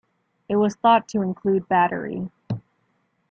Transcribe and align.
It 0.49 0.55
was 0.55 0.73
thought 0.73 1.07
to 1.09 1.21
include 1.21 1.67
battery. 1.67 2.31